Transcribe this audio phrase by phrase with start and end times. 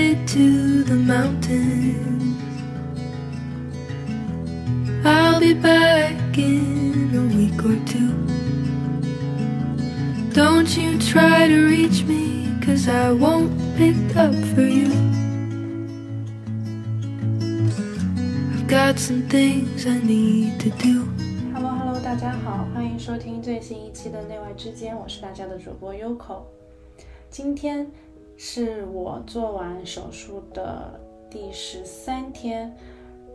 [0.00, 2.40] headed to the mountains.
[5.04, 8.14] I'll be back in a week or two.
[10.32, 14.90] Don't you try to reach me, cause I won't pick up for you.
[18.54, 21.04] I've got some things I need to do.
[21.52, 26.44] Hello Hello，大家好，欢迎收听最新一期的内外之间，我是大家的主播 Yoko。
[27.28, 27.86] 今天
[28.43, 32.75] 是我做完手术的第十三天，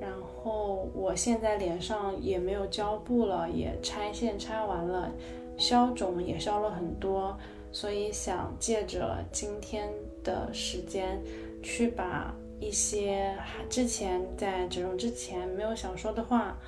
[0.01, 5.09] 然后我现在脸上也没有胶布了，也拆线拆完了，
[5.57, 7.39] 消肿也消了很多，
[7.71, 9.89] 所以想借着今天
[10.25, 11.23] 的时间
[11.63, 13.33] 去把一些
[13.71, 16.59] 之前在整容之前没有想说的话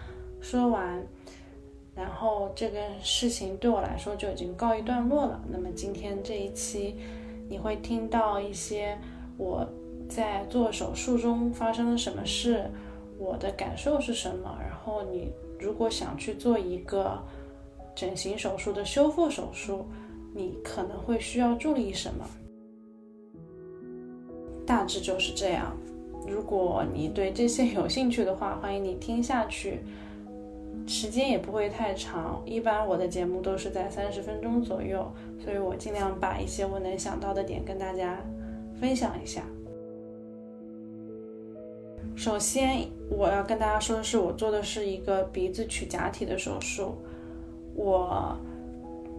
[0.40, 1.04] 说完。
[1.96, 5.42] 然后这个事情对我来说就已经告一段落了。
[5.50, 6.94] 那么今天这一期，
[7.48, 8.98] 你会听到一些
[9.36, 9.66] 我
[10.08, 12.70] 在做手术中发生了什么事，
[13.18, 14.58] 我的感受是什么。
[14.60, 17.18] 然后你如果想去做一个
[17.94, 19.86] 整形手术的修复手术，
[20.34, 22.24] 你可能会需要注意什么？
[24.66, 25.76] 大致就是这样。
[26.26, 29.80] 如果你对这些有兴趣的话，欢迎你听下去。
[30.86, 35.10] 时间也不会太长，一般我的节目都是在三十分钟左右，
[35.44, 38.18] 所以我尽量把一些我能想到的点跟大家
[38.80, 39.42] 分享一下。
[42.16, 46.94] 首先，我要跟大家说的是，我做的是一个鼻子取假体的手术。
[47.74, 48.36] 我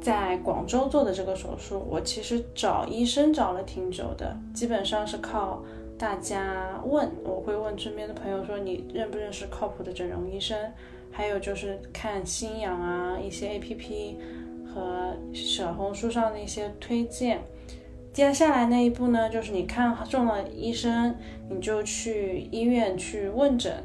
[0.02, 5.64] 在广州做的这个手术，我其实找医生找了挺久的，基本上是靠
[5.98, 10.58] 大家问，我会问身边的朋友说你认不认识靠谱的整容医生。
[11.12, 14.18] 还有就是看新氧啊，一些 A P P
[14.66, 17.42] 和小红书上的一些推荐。
[18.12, 21.16] 接下来那一步呢，就是你看中了医生，
[21.50, 23.84] 你就去医院去问诊。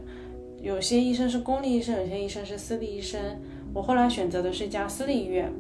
[0.61, 3.21] 有些医生是公立医生，有些医生是私立医生。
[3.75, 5.53] 我后来选择的是一家私立医院，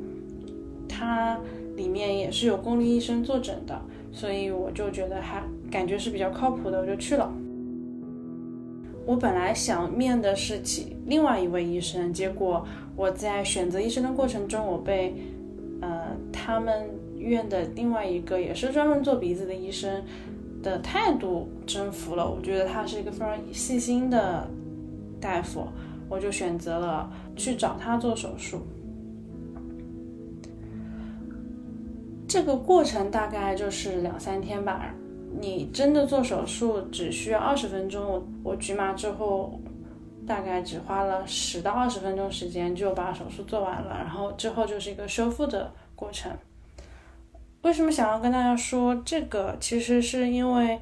[0.88, 1.38] 它
[1.77, 3.81] 里面也是有公立医生坐诊的，
[4.12, 7.31] 所以我就觉得还感觉是比较靠谱的，我就去了。
[9.06, 12.66] 我本来想面的是其另外一位医生，结果
[12.97, 15.15] 我在选择医生的过程中，我被
[15.81, 16.88] 呃他们
[17.19, 20.03] 院的另外一个也是专门做鼻子的医生
[20.62, 22.26] 的态度征服了。
[22.28, 24.48] 我觉得他是一个非常细心的
[25.20, 25.66] 大夫，
[26.09, 28.62] 我就选择了去找他做手术。
[32.26, 34.94] 这个过程大概就是两三天吧。
[35.41, 39.61] 你真的做手术只需要二十分钟，我我局麻之后
[40.27, 46.31] 大概只花了十到二十分钟时间就把手术做完了，然后之后就是一个修复的过程。
[47.62, 49.56] 为什么想要跟大家说这个？
[49.59, 50.78] 其实是因为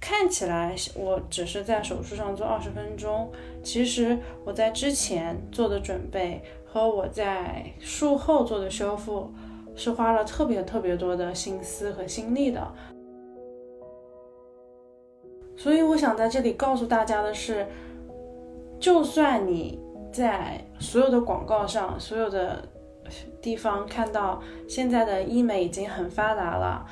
[0.00, 3.30] 看起来我只是在手术上做二十分钟，
[3.62, 9.32] 其实我在之前做的准备和我在术后做的修复
[9.76, 12.72] 是花了特别特别多的心思和心力的。
[15.56, 17.66] 所以我想在这里告诉大家的是，
[18.80, 19.78] 就算你
[20.12, 22.68] 在所有的广告上、所有的
[23.40, 26.84] 地方看到现在的医美已经很发达了，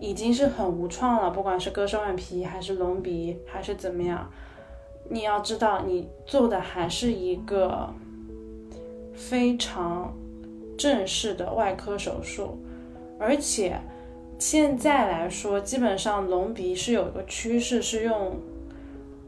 [0.00, 4.30] 已经是很无创了，不管是割双眼皮还是隆鼻还是怎么样，
[5.08, 7.88] 你要知道，你做的还是一个
[9.12, 10.16] 非常
[10.78, 12.58] 正式的外科手术，
[13.18, 13.78] 而且。
[14.40, 18.38] 现在来说，基本上隆鼻是有一个趋势，是用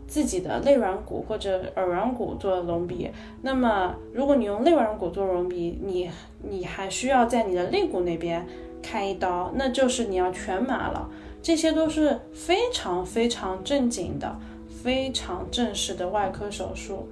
[0.08, 3.10] 自己的肋软骨或者耳软骨做隆鼻。
[3.42, 8.46] 那么，如果你用肋软骨做隆鼻，你你还需要在你的肋骨那边
[8.82, 11.10] 开一刀，那就是你要全麻了。
[11.42, 14.38] 这些都是非常非常正经的、
[14.82, 17.06] 非常正式的外科手术。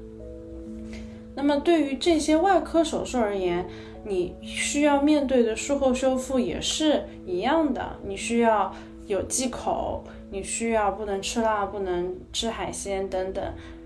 [1.34, 3.68] 那么，对于这些外科手术而言，
[4.04, 8.74] 你需要面对的术后修复也是一样的，你需要
[9.06, 13.44] 有忌口，你需要不能吃辣，不能吃海鲜等等，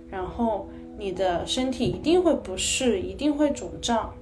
[0.08, 4.14] 然后你的身体一定会不适，一定会肿胀。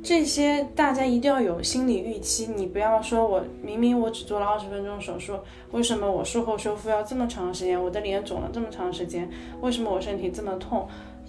[0.00, 5.34] 这些大家一定要有心理预期，你不要说我明明我只做了二十分钟手术，
[5.72, 7.82] 为什么我术后修复要这么长时间？
[7.82, 9.28] 我的脸肿了这么长时间，
[9.60, 10.88] 为什么我身体这么痛？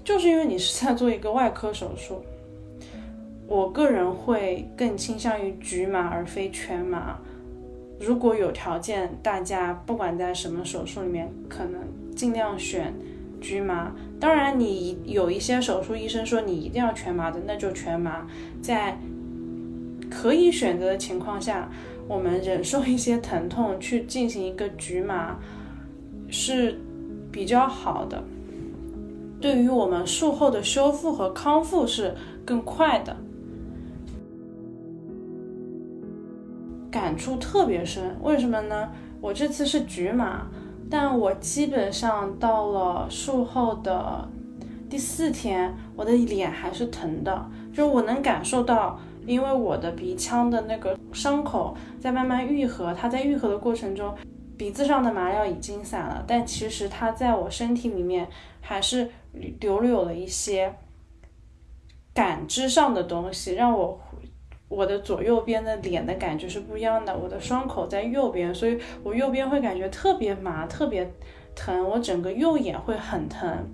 [0.09, 2.23] 就是因为你是在做一个外科手术，
[3.47, 7.19] 我个人会更倾向于局麻而非全麻。
[7.99, 11.79] 如果有条件，大家不管在什么手术里面，可能
[12.15, 12.91] 尽量选
[13.39, 13.93] 局麻。
[14.19, 18.25] 当然，你有一些手术医生说你一定要全麻的，那就全麻。
[18.63, 18.97] 在
[20.09, 21.69] 可以选择的情况下，
[22.07, 25.37] 我们忍受一些疼痛去进行一个局麻
[26.29, 26.79] 是
[27.31, 28.23] 比较好的，
[29.41, 32.13] 对于我们术后的修复和康复是
[32.45, 33.15] 更快的。
[36.91, 38.89] 感触特别深，为什么呢？
[39.21, 40.47] 我这次是局麻，
[40.89, 44.27] 但我基本上到了术后的
[44.89, 54.13] 第四天，我的脸还是疼的，就我能感受到，因为我的鼻腔的那个伤口在慢慢愈合，它在愈合的过程中，
[54.59, 58.27] 鼻子上的麻药已经散了，但其实它在我身体里面
[58.59, 59.09] 还是
[59.61, 60.75] 留有了一些
[62.13, 63.99] 感知上的东西，让我。
[64.67, 71.11] 我的左右边的脸的感觉是不一样的，我的双口在右边，所以我右边会感觉特别麻，特别
[71.55, 73.67] 疼，我整个右眼会很疼，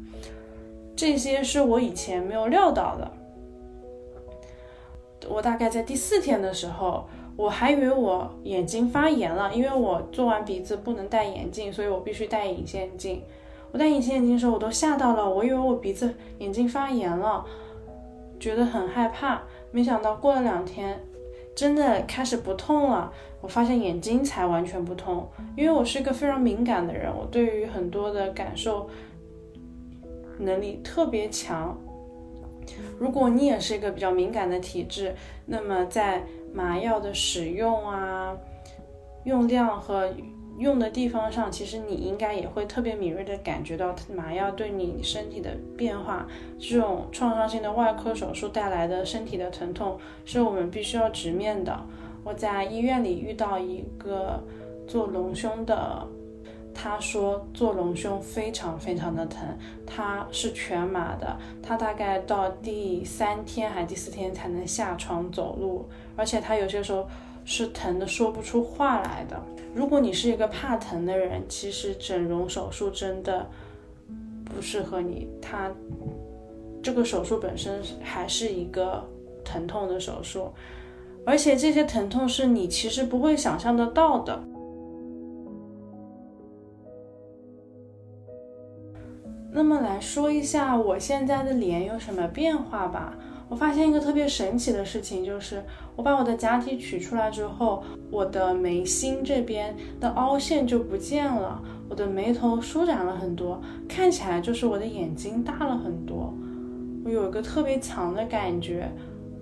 [0.96, 3.12] 这些是我以前没有料到的。
[5.28, 13.22] 我大概在第四天的时候，我还以为我眼睛发炎了，因为我做完鼻子不能戴眼镜，所以我必须戴隐形眼镜。
[13.72, 17.46] 我戴隐形眼镜的时候，我都吓到了，我以为我鼻子眼睛发炎了，
[18.40, 19.42] 觉得很害怕。
[19.72, 20.98] 没想到过了两天，
[21.54, 23.12] 真的开始不痛了。
[23.42, 25.28] 我发现眼睛才完全不痛，
[25.58, 28.90] 因为我是一个非常敏感的人，我对于很多的感受
[30.40, 31.78] 能力特别强。
[32.98, 35.14] 如果你也是一个比较敏感的体质，
[35.46, 36.24] 那么在
[36.56, 38.36] 麻药的使用啊、
[39.26, 40.10] 用量和。
[40.58, 46.26] 用的地方上，其实你应该也会特别敏锐的感觉到麻药对你身体的变化。
[46.58, 51.78] 这种创伤性的外科手术带来的身体的疼痛，是我们必须要直面的。
[52.24, 54.42] 我在医院里遇到一个
[54.88, 56.08] 做隆胸的，
[56.76, 59.48] 他说做隆胸非常非常的疼，
[59.88, 67.08] 他是全麻的，他大概到第三天还第四天才能下床走路，而且他有些时候。
[67.48, 69.40] 是疼的说不出话来的。
[69.76, 73.48] 如果你是一个怕疼的人，其实整容手术真的
[74.44, 75.30] 不适合你。
[75.40, 75.72] 它
[76.82, 79.08] 这个手术本身还是一个
[79.44, 80.52] 疼痛的手术，
[81.24, 84.44] 而且这些疼痛是你其实不会想象得到的。
[89.56, 93.14] 那么来说一下我现在的脸有什么变化吧。
[93.48, 95.64] 我发现一个特别神奇的事情，就是
[95.96, 97.82] 我把我的假体取出来之后，
[98.12, 106.34] 我的眉心这边的凹陷就不见了，我的眉头舒展了很多，看起来就是我的眼睛大了很多。
[107.06, 108.92] 我有一个特别强的感觉，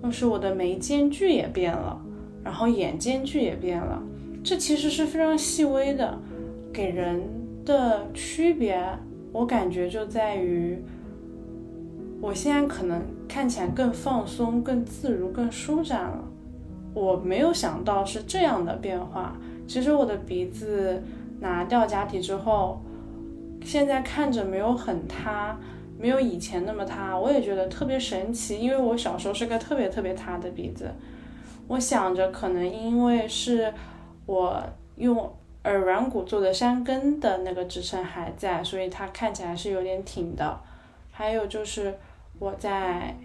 [0.00, 2.00] 就是我的眉间距也变了，
[2.44, 4.00] 然后眼间距也变了。
[4.44, 6.16] 这其实是非常细微的，
[6.72, 7.20] 给人
[7.64, 8.78] 的区别，
[9.34, 10.82] 我感觉就在于。
[12.22, 16.24] 我现在可能看起来更放松、更自如、更舒展了。
[16.94, 19.36] 我没有想到是这样的变化。
[19.66, 21.02] 其实我的鼻子
[21.40, 22.80] 拿掉假体之后，
[23.62, 25.58] 现在看着没有很塌，
[25.98, 27.18] 没有以前那么塌。
[27.18, 30.90] 我也觉得特别神奇，因为我小时候是个特别特别塌的鼻子。
[31.68, 33.70] 我想着可能因为是
[34.24, 34.62] 我
[34.96, 35.30] 用
[35.64, 40.60] 耳软骨做的山根的那个支撑还在，所以它看起来是有点挺的。
[41.10, 41.94] 还有就是。
[42.40, 43.16] 我在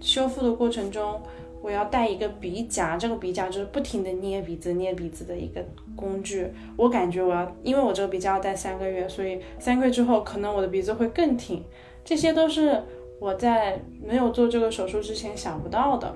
[0.00, 1.20] 修复的过程中，
[1.60, 5.60] 我要带一个鼻夹，这个鼻夹就是不停的捏鼻子、捏鼻子的一个
[5.96, 6.46] 工具。
[6.76, 11.64] 我感觉我要，因为我这个鼻夹要戴三个月，所以三个月之后可能我的鼻子会更挺。
[12.04, 12.80] 这些都是
[13.18, 16.14] 我在没有做这个手术之前想不到的，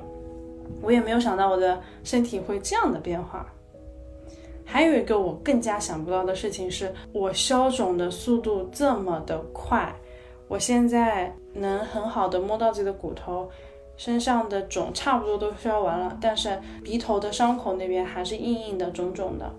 [0.80, 3.52] 我也没有想到我的身体会这样的变化。
[4.72, 9.94] 还有一个我更加想不到的事情是，我消肿的速度这么的快。
[10.48, 13.50] 我现在能很好的摸到自己的骨头，
[13.98, 19.54] 身上的肿差不多都消完了，但是鼻头的伤口那边还是硬硬的、肿肿的。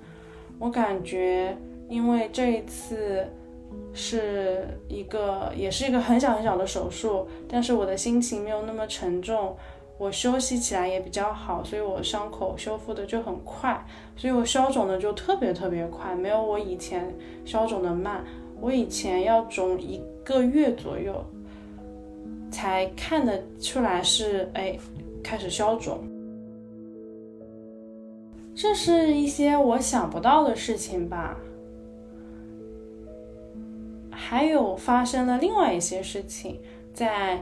[0.58, 1.56] 我感觉，
[1.88, 3.24] 因为这一次
[3.94, 9.56] 是一个，也是一个很小很小的手术，但是我的心情没有那么沉重，
[10.04, 13.82] 我休息起来也比较好，所以我伤口修复的就很快，
[14.18, 17.10] 所以我消肿的就特别特别快，没有我以前
[17.46, 18.22] 消肿的慢。
[18.60, 21.24] 我以前要肿一个月左右，
[22.52, 24.78] 才看得出来是哎
[25.24, 26.00] 开始消肿。
[28.54, 31.38] 这是一些我想不到的事情吧。
[34.12, 36.60] 还有发生了另外一些事情，
[36.94, 37.42] 在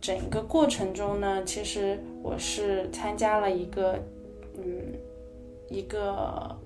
[0.00, 3.98] 整个过程中呢，其实我是参加了一个
[4.56, 4.62] 嗯
[5.68, 6.56] 一个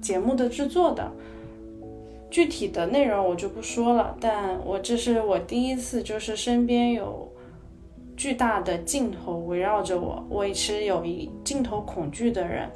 [0.00, 1.10] 节目的制作的。
[2.30, 7.28] 具体的内容我就不说了，但我这是我第一次，就是身边有
[8.16, 10.24] 巨大的镜头围绕着我。
[10.30, 12.70] 我其实有一镜头恐惧的人，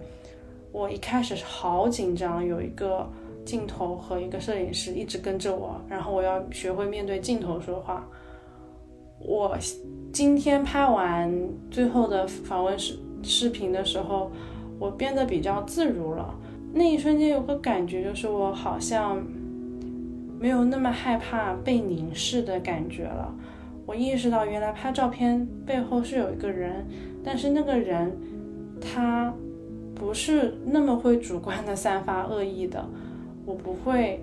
[0.72, 3.08] 我一开始是好紧张，有一个
[3.44, 8.06] 镜头和一个摄影师一直跟着我，然后我要学会面对镜头说话。
[9.26, 9.56] 我
[10.12, 11.32] 今天拍完
[11.70, 14.30] 最后的访问视视频的时候，
[14.78, 16.38] 我变得比较自如了。
[16.72, 19.24] 那一瞬间有个感觉，就是我好像
[20.38, 23.34] 没有那么害怕被凝视的感觉了。
[23.86, 26.84] 我意识到，原来拍照片背后是有一个人，
[27.24, 28.12] 但是那个人
[28.80, 29.32] 他
[29.94, 32.84] 不是那么会主观的散发恶意的。
[33.46, 34.22] 我不会。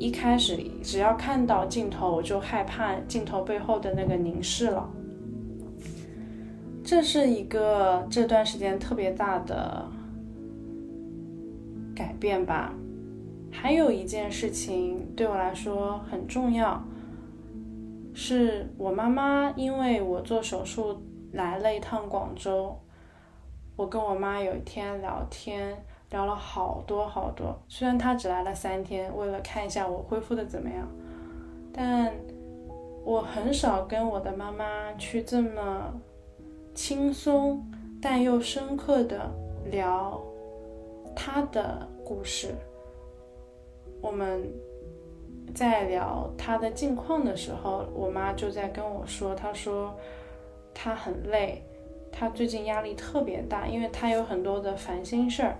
[0.00, 4.90] 一开始只要看到镜头，我就害怕镜头背后的那个凝视了。
[6.82, 9.86] 这是一个这段时间特别大的
[11.94, 12.74] 改变吧。
[13.52, 16.82] 还有一件事情对我来说很重要，
[18.14, 21.02] 是我妈妈因为我做手术
[21.32, 22.80] 来了一趟广州，
[23.76, 25.84] 我跟我妈有一天聊天。
[26.10, 30.88] 聊了好多好多，虽然他只来了三天，为了看一下我恢复的怎么样，
[31.72, 32.12] 但
[33.04, 35.94] 我很少跟我的妈妈去这么
[36.74, 37.64] 轻松
[38.02, 39.30] 但又深刻的
[39.70, 40.20] 聊
[41.14, 42.54] 她的故事。
[44.00, 44.52] 我们
[45.54, 49.94] 在聊她的近况的时候，我妈就在跟我说，她说
[50.74, 51.62] 她很累，
[52.10, 55.56] 她最近压力特别大，因为她有很多的烦心事儿。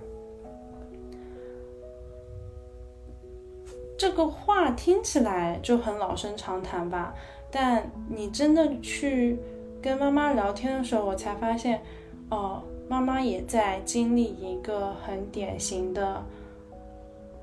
[4.01, 7.13] 这个话听起来就很老生常谈吧，
[7.51, 9.37] 但你真的去
[9.79, 11.79] 跟妈妈聊天的时候，我才发现，
[12.31, 16.25] 哦，妈妈也在经历一个很典型的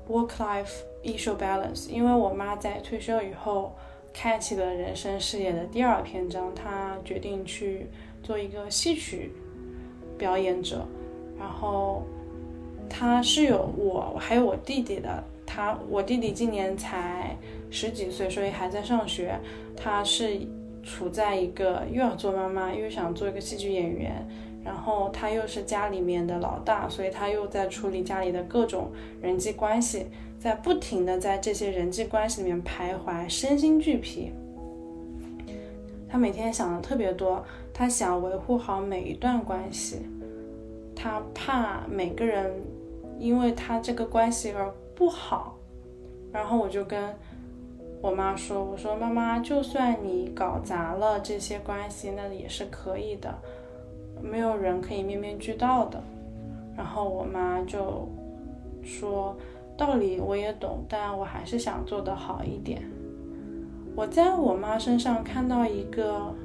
[0.09, 1.87] work-life issue balance。
[1.87, 3.73] 因为我妈在退休以后，
[4.11, 7.87] 开启了人生事业的第二篇章，她决定去
[8.21, 9.31] 做一个戏曲
[10.17, 10.85] 表演者，
[11.39, 12.03] 然后
[12.89, 15.23] 她是有我，还有我弟弟的。
[15.51, 17.35] 他，我弟弟今年才
[17.71, 19.35] 十几岁，所以还在上学。
[19.75, 20.39] 他是
[20.83, 24.27] 处在一个又要做妈妈，又想做一个戏剧演员，
[24.63, 28.91] 然后他又是家里面的老大，所以他又在处理家里的各种
[29.23, 30.05] 人际关系，
[30.37, 34.31] 在不停的在这些人际关系里面徘徊，身心俱疲。
[36.07, 40.01] 他每天想的特别多，他想维护好每一段关系，
[40.95, 42.53] 他怕每个人
[43.17, 44.71] 因为他这个关系而。
[44.99, 45.55] 不好，
[46.33, 47.15] 然后我就跟
[48.01, 53.33] 我妈说：“我说妈妈，就算你搞砸了这些关系，那也是可以的，
[54.21, 56.03] 没有人可以面面俱到的。”
[56.75, 58.09] 然后我妈就
[58.83, 59.37] 说
[59.77, 62.83] ：“道理我也懂，但我还是想做得好一点。”
[63.95, 66.35] 我在我妈身上看到一个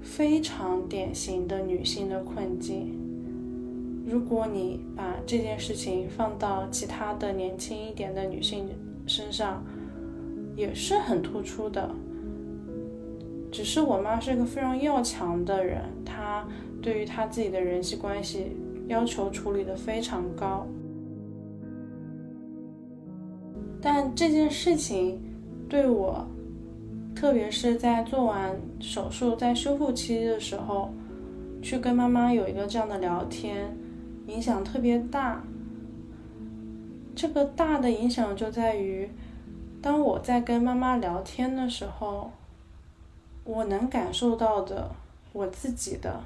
[0.00, 2.99] 非常典型的女性的困境。
[4.10, 8.66] 如果你把这件事情放到其他的年轻一点的女性
[9.06, 9.64] 身上，
[10.56, 11.88] 也是很突出的。
[13.52, 16.44] 只是我妈是个非常要强的人，她
[16.82, 18.56] 对于她自己的人际关系
[18.88, 20.66] 要求处理的非常高。
[23.80, 25.20] 但这件事情
[25.68, 26.26] 对我，
[27.14, 30.90] 特别是在做完手术在修复期的时候，
[31.62, 33.72] 去跟妈妈有一个这样的聊天。
[34.30, 35.42] 影响特别大，
[37.16, 39.10] 这个大的影响就在于，
[39.82, 42.30] 当我在跟妈妈聊天的时候，
[43.42, 44.92] 我能感受到的
[45.32, 46.22] 我自己的，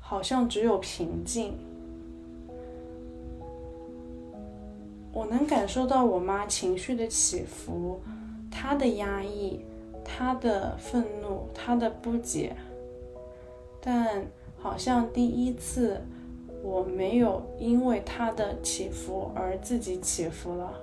[0.00, 1.58] 好像只有平静。
[5.12, 8.00] 我能感受到我妈情绪的起伏，
[8.50, 9.60] 她的压抑，
[10.02, 12.56] 她的愤怒，她的不解，
[13.82, 14.26] 但。
[14.58, 16.00] 好像第一次，
[16.62, 20.80] 我没有因为他的起伏而自己起伏了。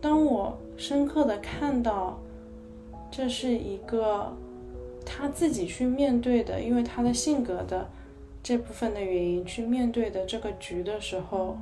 [0.00, 2.18] 当我深刻的看到，
[3.10, 4.36] 这是一个
[5.04, 7.88] 他自己去面对的，因为他的性格的
[8.42, 11.56] 这部分的原因去面对的这个局的时候，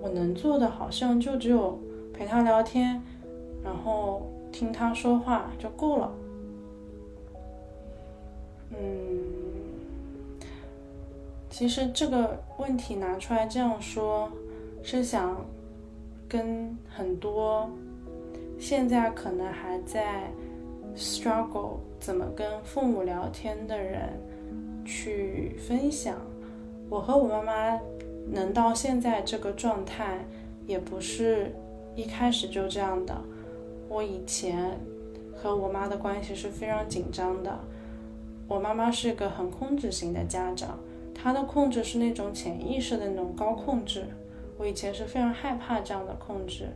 [0.00, 1.78] 我能做的好像就只有
[2.14, 3.02] 陪他聊天，
[3.62, 6.10] 然后听他说话就够了。
[8.70, 8.78] 嗯，
[11.48, 14.30] 其实这个问题拿出来这样说，
[14.82, 15.44] 是想
[16.28, 17.70] 跟很多
[18.58, 20.30] 现在可能还在
[20.96, 24.20] struggle 怎么跟父母聊天的人
[24.84, 26.16] 去分享。
[26.90, 27.80] 我和我妈妈
[28.30, 30.24] 能到现在这个状态，
[30.66, 31.54] 也不是
[31.94, 33.14] 一开始就这样的。
[33.88, 34.78] 我以前
[35.34, 37.58] 和我妈的关系是非常紧张的。
[38.48, 40.78] 我妈妈是个很控制型的家长，
[41.14, 44.04] 她的控制是那种潜意识的那种高控制。
[44.56, 46.68] 我以前是非常害怕这样的控制，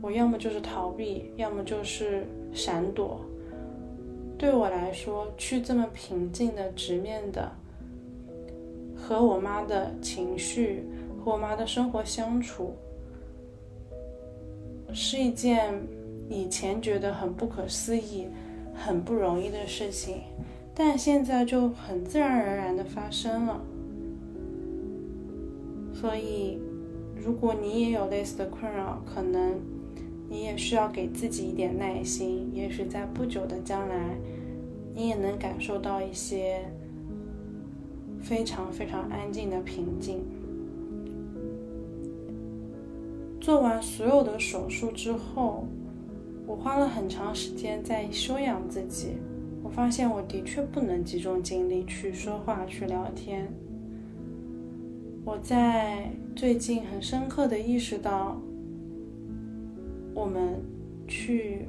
[0.00, 3.20] 我要么就是逃避，要么就是闪躲。
[4.38, 7.50] 对我来说，去这么平静的、直面的
[8.94, 10.84] 和我妈的情绪、
[11.24, 12.74] 和我妈的生活相处，
[14.92, 15.74] 是一件
[16.28, 18.28] 以前觉得很不可思议、
[18.74, 20.22] 很不容易的事情，
[20.74, 23.60] 但现在就很自然而然的发生了。
[25.92, 26.58] 所以。
[27.24, 29.54] 如果你也有类似的困扰，可能
[30.28, 32.50] 你也需要给自己一点耐心。
[32.52, 34.16] 也许在不久的将来，
[34.92, 36.64] 你也能感受到一些
[38.20, 40.24] 非常非常安静的平静。
[43.40, 45.64] 做完所有的手术之后，
[46.44, 49.12] 我花了很长时间在修养自己。
[49.74, 53.50] 发现我的确不能集中精力去说话、去聊天。
[55.24, 58.36] 我在最近很深刻的意识到，
[60.14, 60.62] 我们
[61.08, 61.66] 去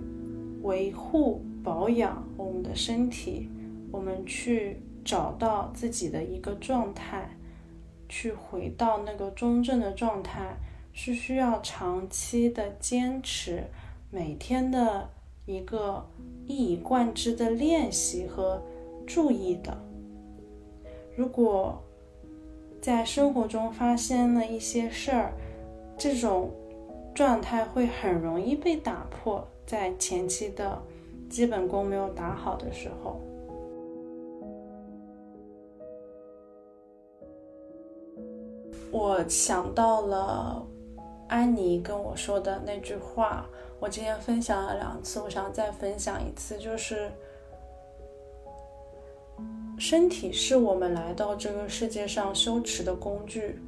[0.64, 3.48] 维护、保养我们的身体，
[3.90, 7.30] 我们去找到自己的一个状态，
[8.10, 10.58] 去回到那个中正的状态，
[10.92, 13.64] 是需要长期的坚持，
[14.12, 15.10] 每天的
[15.46, 16.06] 一个
[16.46, 18.62] 一以贯之的练习和
[19.06, 19.78] 注意的。
[21.16, 21.82] 如果
[22.82, 25.34] 在生活中发生了一些事儿，
[25.98, 26.50] 这种
[27.14, 29.46] 状态会很容易被打破。
[29.66, 30.82] 在前期的
[31.30, 33.20] 基本功没有打好的时候，
[38.92, 40.68] 我想到了
[41.30, 43.46] 安妮跟我说的那句话。
[43.84, 47.12] 我今天分享了两次，我想再分享一次，就是。
[49.78, 53.60] 身体是我们来到这个世界上修持的工具，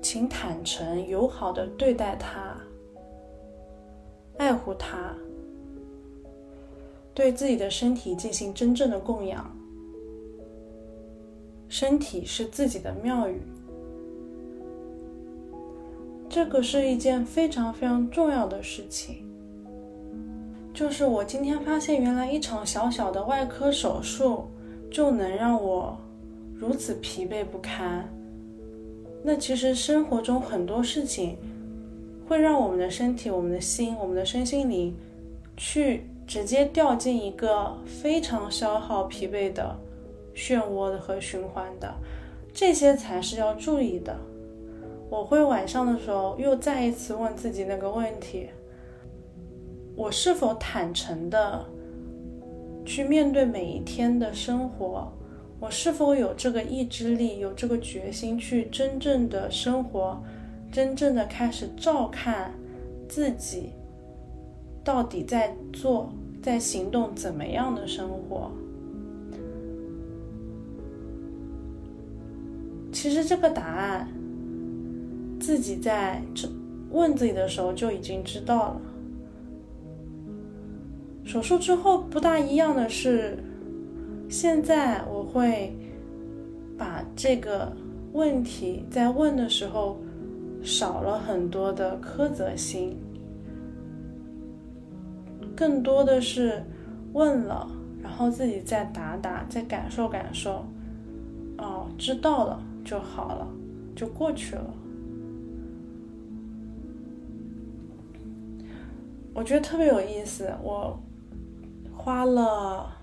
[0.00, 2.56] 请坦诚、友好的对待它，
[4.38, 5.14] 爱护它，
[7.12, 9.54] 对自己的身体进行真正的供养。
[11.68, 13.42] 身体是自己的庙宇，
[16.34, 19.18] 这个是一件非常非常重要的事情。
[20.74, 24.50] 就是我今天发现，原来一场小小的外科手术
[24.90, 25.96] 就能让我
[26.52, 28.12] 如此疲惫不堪。
[29.22, 31.36] 那其实生活中很多事情
[32.26, 34.92] 会让我们的身体、我们的心、我们的身心灵
[35.56, 39.78] 去直接掉进一个非常消耗、疲惫的
[40.34, 41.94] 漩涡和循环的，
[42.52, 44.18] 这些才是要注意的。
[45.14, 48.48] 我会晚上的时候又再一次问自己那个问题。
[49.94, 51.64] 我是否坦诚的
[52.84, 55.06] 去面对每一天的生活？
[55.60, 60.20] 我是否有这个意志力、有这个决心去真正的生活，
[60.72, 62.52] 真正的开始照看
[63.08, 63.70] 自己，
[64.82, 68.50] 到底在做、在行动怎么样的生活？
[72.90, 74.08] 其实这个答案，
[75.44, 76.22] 自己在
[76.90, 78.80] 问自己的时候就已经知道了。
[81.22, 83.36] 手术之后不大一样的是，
[84.26, 85.76] 现在我会
[86.78, 87.70] 把这个
[88.14, 89.98] 问题在问的时候
[90.62, 92.96] 少了很多的苛责心，
[95.54, 96.64] 更多的是
[97.12, 97.70] 问了，
[98.02, 100.64] 然后自己再打打，再感受感受，
[101.58, 103.46] 哦，知道了就好了，
[103.94, 104.74] 就过去了。
[109.34, 110.98] 我觉得特别有意思，我。
[111.96, 112.98] 花了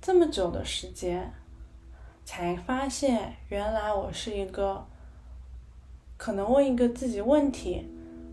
[0.00, 1.32] 这么久的时间，
[2.24, 4.86] 才发现原来我是一个
[6.16, 7.84] 可能问一个自己问题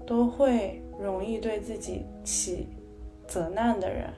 [0.06, 2.68] 都会容易对自己起
[3.26, 4.14] 责难的人。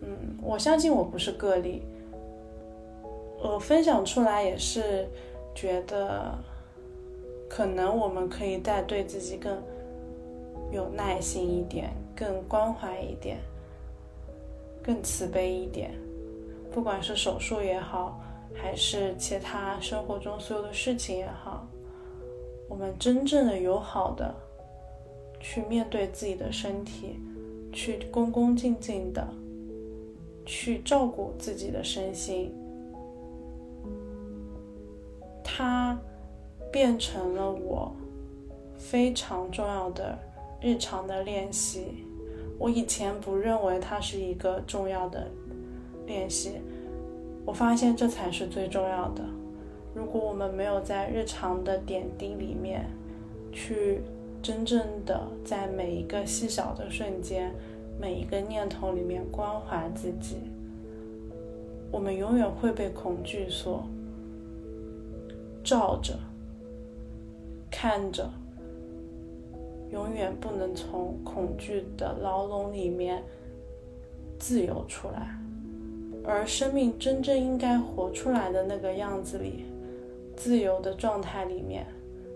[0.00, 1.82] 嗯，我相信我不是个例。
[3.42, 5.06] 我分享出来也是
[5.54, 6.38] 觉得，
[7.46, 9.62] 可能我们可以再对自己更
[10.72, 13.38] 有耐心一点，更关怀一点。
[14.82, 15.94] 更慈悲一点，
[16.70, 18.20] 不管是手术也好，
[18.52, 21.66] 还是其他生活中所有的事情也好，
[22.68, 24.34] 我们真正的友好的
[25.40, 27.18] 去面对自己的身体，
[27.72, 29.26] 去恭恭敬敬的
[30.44, 32.54] 去照顾自己的身心，
[35.42, 35.98] 它
[36.70, 37.90] 变成了我
[38.76, 40.18] 非常重要的
[40.64, 42.06] 日常的练习。
[42.58, 45.30] 我以前不认为它是一个重要的
[46.06, 46.52] 练习。
[47.44, 49.22] 我发现这才是最重要的。
[49.94, 52.88] 如果我们没有在日常的点滴里面，
[53.52, 54.00] 去
[54.42, 57.54] 真正的在每一个细小的瞬间、
[58.00, 60.36] 每一个念头里面关怀自己，
[61.92, 63.84] 我们永远会被恐惧所
[65.62, 66.18] 罩着、
[67.70, 68.30] 看着，
[69.94, 73.22] 永远不能从恐惧的牢笼里面
[74.40, 75.38] 自由出来。
[76.24, 79.66] 而生命真正应该活出来的那个样子里，
[80.36, 81.86] 自由的状态里面，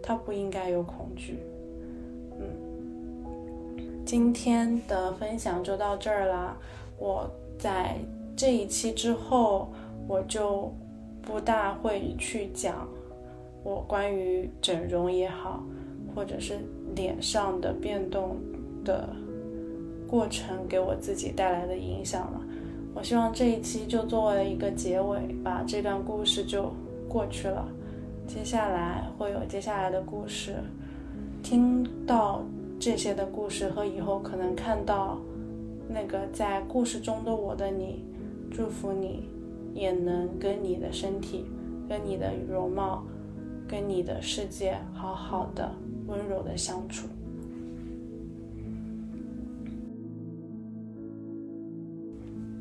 [0.00, 1.38] 它不应该有恐惧。
[2.38, 2.46] 嗯，
[4.06, 6.56] 今天的分享就到这儿啦。
[6.96, 7.96] 我在
[8.36, 9.72] 这一期之后，
[10.06, 10.72] 我就
[11.22, 12.86] 不大会去讲
[13.64, 15.64] 我关于整容也好，
[16.14, 16.58] 或者是
[16.98, 18.36] 脸上的变动
[18.84, 19.08] 的
[20.08, 22.40] 过程给我自己带来的影响了。
[22.92, 26.72] 我希望这一期就作为一个结尾，把这段故事就
[27.08, 27.68] 过去了。
[28.26, 30.56] 接下来会有接下来的故事，
[31.40, 32.42] 听到
[32.80, 35.18] 这些的故事和以后可能看到
[35.88, 38.04] 那个在故事中的我的你，
[38.50, 39.28] 祝福你
[39.72, 41.46] 也能跟你的身体、
[41.88, 43.04] 跟你的容貌、
[43.68, 45.72] 跟你的世界好好的、
[46.08, 47.06] 温柔的相处。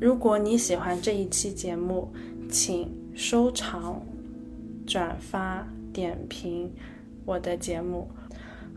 [0.00, 2.12] 如果你喜欢这一期节目，
[2.48, 4.00] 请收藏、
[4.86, 6.72] 转发、点评
[7.24, 8.08] 我的节目。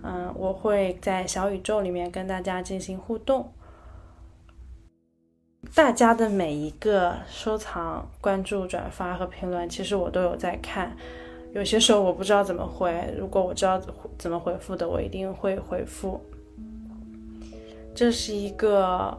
[0.01, 3.51] 嗯，我会在小宇宙里面跟大家进行互动。
[5.75, 10.97] 大家的每一个收藏、关注、转发和评论，其实我都有在看。
[11.53, 13.81] 有些时候我不知道怎么回，如果我知道
[14.17, 16.19] 怎么回复的，我一定会回复。
[17.93, 19.17] 这是一个。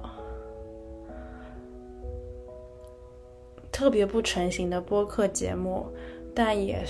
[3.72, 5.86] 特别不成型的播客节目，
[6.34, 6.84] 但也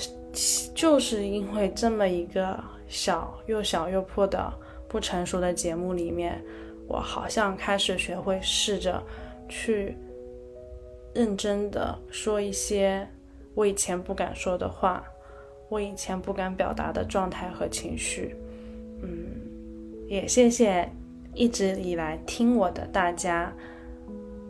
[0.74, 4.52] 就是因为这么一个小又小又破的
[4.88, 6.42] 不成熟的节目里面，
[6.88, 9.00] 我好像开始学会试着
[9.48, 9.96] 去
[11.14, 13.08] 认真的说一些
[13.54, 15.04] 我以前不敢说的话，
[15.72, 18.36] 我以前不敢表达的状态和情绪。
[19.02, 19.08] 嗯，
[20.06, 20.86] 也谢谢
[21.32, 23.50] 一直以来听我的大家。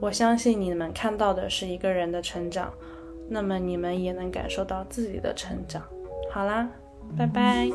[0.00, 2.72] 我相信你们看到的是一个人的成长，
[3.28, 5.80] 那么你们也能感受到自己的成长。
[6.28, 6.68] 好啦，
[7.16, 7.70] 拜拜。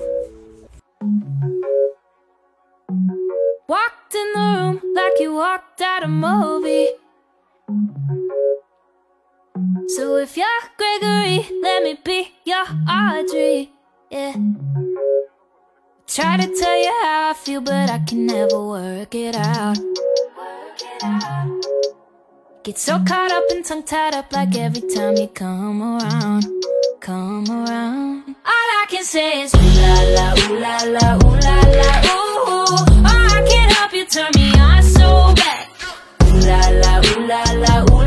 [3.69, 6.97] Walked in the room like you walked out a movie.
[22.63, 26.45] Get so caught up and tongue tied up like every time you come around,
[26.99, 28.35] come around.
[28.45, 32.75] All I can say is ooh la la, ooh la la, ooh la la, ooh.
[33.07, 35.67] Oh, I can't help you turn me on so bad.
[36.23, 38.06] Ooh la la, ooh la la, ooh